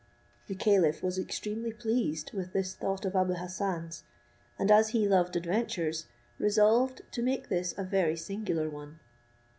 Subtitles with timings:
[0.47, 4.01] The caliph was extremely pleased with this thought of Abou Hassan's;
[4.57, 6.07] and as he loved adventures,
[6.39, 8.97] resolved to make this a very singular one.